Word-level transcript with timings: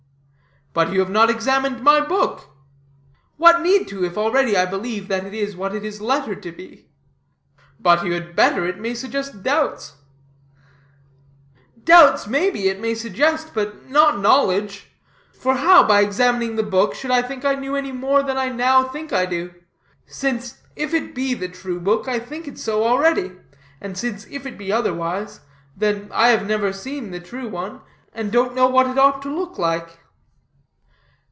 "But 0.73 0.93
you 0.93 1.01
have 1.01 1.09
not 1.09 1.29
examined 1.29 1.81
my 1.83 1.99
book." 1.99 2.49
"What 3.35 3.59
need 3.61 3.89
to, 3.89 4.05
if 4.05 4.17
already 4.17 4.55
I 4.55 4.65
believe 4.65 5.09
that 5.09 5.25
it 5.25 5.33
is 5.33 5.53
what 5.53 5.75
it 5.75 5.83
is 5.83 5.99
lettered 5.99 6.41
to 6.43 6.51
be?" 6.53 6.87
"But 7.77 8.05
you 8.05 8.13
had 8.13 8.37
better. 8.37 8.65
It 8.65 8.79
might 8.79 8.93
suggest 8.95 9.43
doubts." 9.43 9.95
"Doubts, 11.83 12.25
may 12.25 12.49
be, 12.49 12.69
it 12.69 12.79
might 12.79 12.93
suggest, 12.99 13.51
but 13.53 13.89
not 13.89 14.19
knowledge; 14.21 14.87
for 15.33 15.55
how, 15.55 15.83
by 15.85 15.99
examining 15.99 16.55
the 16.55 16.63
book, 16.63 16.95
should 16.95 17.11
I 17.11 17.21
think 17.21 17.43
I 17.43 17.55
knew 17.55 17.75
any 17.75 17.91
more 17.91 18.23
than 18.23 18.37
I 18.37 18.47
now 18.47 18.83
think 18.83 19.11
I 19.11 19.25
do; 19.25 19.53
since, 20.05 20.61
if 20.77 20.93
it 20.93 21.13
be 21.13 21.33
the 21.33 21.49
true 21.49 21.81
book, 21.81 22.07
I 22.07 22.17
think 22.17 22.47
it 22.47 22.57
so 22.57 22.85
already; 22.85 23.33
and 23.81 23.97
since 23.97 24.25
if 24.29 24.45
it 24.45 24.57
be 24.57 24.71
otherwise, 24.71 25.41
then 25.75 26.07
I 26.13 26.29
have 26.29 26.47
never 26.47 26.71
seen 26.71 27.11
the 27.11 27.19
true 27.19 27.49
one, 27.49 27.81
and 28.13 28.31
don't 28.31 28.55
know 28.55 28.67
what 28.67 28.85
that 28.87 28.97
ought 28.97 29.21
to 29.23 29.35
look 29.37 29.57
like." 29.57 29.97